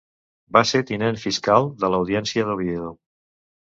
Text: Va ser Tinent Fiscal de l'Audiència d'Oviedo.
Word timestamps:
Va 0.55 0.61
ser 0.69 0.81
Tinent 0.91 1.21
Fiscal 1.25 1.69
de 1.85 1.93
l'Audiència 1.97 2.49
d'Oviedo. 2.49 2.91